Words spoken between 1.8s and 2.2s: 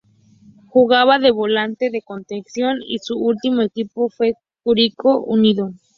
de